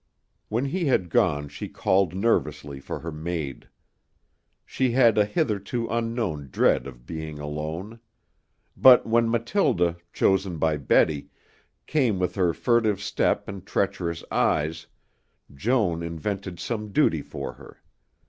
When 0.49 0.65
he 0.65 0.85
had 0.85 1.11
gone 1.11 1.47
she 1.47 1.69
called 1.69 2.15
nervously 2.15 2.79
for 2.79 3.01
her 3.01 3.11
maid. 3.11 3.69
She 4.65 4.89
had 4.93 5.15
a 5.15 5.25
hitherto 5.25 5.87
unknown 5.91 6.49
dread 6.49 6.87
of 6.87 7.05
being 7.05 7.37
alone. 7.37 7.99
But 8.75 9.05
when 9.05 9.29
Mathilde, 9.29 9.97
chosen 10.11 10.57
by 10.57 10.77
Betty, 10.77 11.29
came 11.85 12.17
with 12.17 12.33
her 12.33 12.51
furtive 12.51 12.99
step 12.99 13.47
and 13.47 13.63
treacherous 13.63 14.23
eyes, 14.31 14.87
Joan 15.53 16.01
invented 16.01 16.59
some 16.59 16.91
duty 16.91 17.21
for 17.21 17.53
her. 17.53 17.79